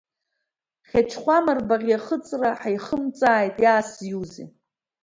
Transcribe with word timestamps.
Хьачхәама 0.89 1.53
рбаӷь 1.57 1.87
иахыҵраҳа 1.89 2.69
ихымҵааит, 2.75 3.55
иаасзиузеи! 3.63 4.47